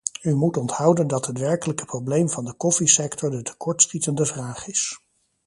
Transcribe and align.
U 0.21 0.35
moet 0.35 0.57
onthouden 0.57 1.07
dat 1.07 1.25
het 1.25 1.37
werkelijke 1.39 1.85
probleem 1.85 2.29
van 2.29 2.45
de 2.45 2.53
koffiesector 2.53 3.29
de 3.31 3.41
tekortschietende 3.41 4.25
vraag 4.25 4.67
is. 4.67 4.99